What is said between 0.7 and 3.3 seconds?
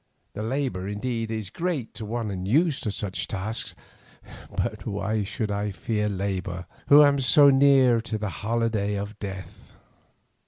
indeed, is great to one unused to such